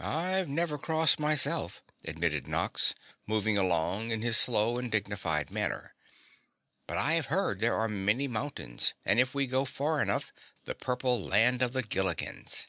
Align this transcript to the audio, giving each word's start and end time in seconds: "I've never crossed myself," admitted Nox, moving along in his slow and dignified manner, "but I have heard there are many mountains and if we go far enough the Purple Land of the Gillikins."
"I've 0.00 0.48
never 0.48 0.76
crossed 0.78 1.20
myself," 1.20 1.80
admitted 2.04 2.48
Nox, 2.48 2.92
moving 3.24 3.56
along 3.56 4.10
in 4.10 4.20
his 4.20 4.36
slow 4.36 4.78
and 4.78 4.90
dignified 4.90 5.48
manner, 5.52 5.94
"but 6.88 6.98
I 6.98 7.12
have 7.12 7.26
heard 7.26 7.60
there 7.60 7.76
are 7.76 7.86
many 7.86 8.26
mountains 8.26 8.94
and 9.04 9.20
if 9.20 9.32
we 9.32 9.46
go 9.46 9.64
far 9.64 10.02
enough 10.02 10.32
the 10.64 10.74
Purple 10.74 11.22
Land 11.24 11.62
of 11.62 11.70
the 11.72 11.84
Gillikins." 11.84 12.66